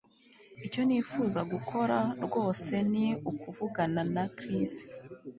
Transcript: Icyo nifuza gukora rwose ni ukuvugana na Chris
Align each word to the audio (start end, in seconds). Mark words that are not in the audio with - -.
Icyo 0.65 0.81
nifuza 0.87 1.39
gukora 1.53 1.97
rwose 2.25 2.73
ni 2.91 3.07
ukuvugana 3.31 4.01
na 4.13 4.23
Chris 4.37 4.73